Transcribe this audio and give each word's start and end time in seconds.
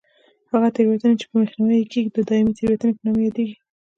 هغه 0.51 0.67
تېروتنې 0.75 1.15
چې 1.21 1.25
مخنیوی 1.39 1.77
یې 1.81 1.89
کېږي 1.91 2.11
د 2.13 2.19
دایمي 2.29 2.53
تېروتنې 2.57 2.91
په 2.95 3.01
نامه 3.05 3.21
یادېږي. 3.25 3.55